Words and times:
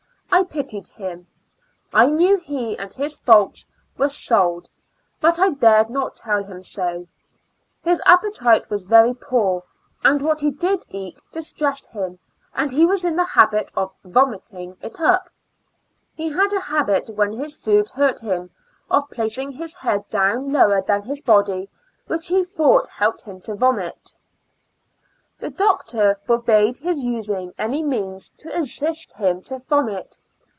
I 0.33 0.43
pitied 0.43 0.87
him; 0.87 1.27
I 1.93 2.05
knew 2.07 2.37
he 2.37 2.77
and 2.77 2.91
his 2.93 3.17
folks 3.17 3.67
were 3.97 4.07
sold, 4.09 4.69
but 5.19 5.37
I 5.39 5.49
dared 5.49 5.89
not 5.89 6.15
tell 6.15 6.41
him 6.45 6.63
so. 6.63 7.05
His 7.83 7.99
IN 7.99 8.03
A 8.07 8.15
Lunatic 8.15 8.35
Asylum. 8.39 8.63
155 8.69 8.69
appetite 8.69 8.69
was 8.69 8.83
very 8.85 9.13
poor, 9.13 9.63
and 10.05 10.21
what 10.21 10.39
he 10.39 10.49
did 10.51 10.85
eat 10.89 11.19
distressed 11.33 11.87
him, 11.87 12.17
and 12.55 12.71
he 12.71 12.85
was 12.85 13.03
in 13.03 13.17
the 13.17 13.25
habit 13.25 13.71
of 13.75 13.91
vomiting 14.05 14.77
it 14.81 15.01
up. 15.01 15.29
He 16.15 16.29
had 16.29 16.53
a 16.53 16.61
habit, 16.61 17.09
when 17.09 17.33
his 17.33 17.57
food 17.57 17.87
hm^t 17.87 18.21
him, 18.21 18.51
of 18.89 19.09
placing 19.09 19.51
his 19.51 19.75
head 19.75 20.07
down 20.09 20.51
lower 20.53 20.81
than 20.81 21.03
his 21.03 21.21
bod}^, 21.21 21.67
which 22.07 22.27
he 22.29 22.45
thought 22.45 22.87
helped 22.87 23.23
him 23.25 23.41
to 23.41 23.53
vomit. 23.53 24.13
The 25.41 25.49
doctor 25.49 26.19
forbade 26.25 26.77
his 26.79 27.03
using 27.03 27.53
any 27.57 27.81
means 27.83 28.29
to 28.39 28.55
assist 28.55 29.13
him 29.17 29.41
to 29.43 29.59
vomit. 29.67 30.17